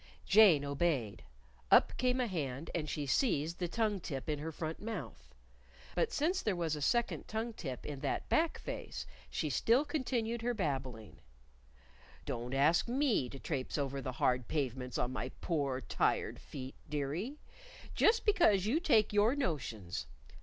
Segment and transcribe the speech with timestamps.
[0.25, 1.21] Jane obeyed.
[1.69, 5.35] Up came a hand, and she seized the tongue tip in her front mouth.
[5.93, 10.41] But since there was a second tongue tip in that back face, she still continued
[10.41, 11.17] her babbling:
[12.25, 17.37] "Don't ask me to trapse over the hard pavements on my poor tired feet, dearie,
[17.93, 20.07] just because you take your notions....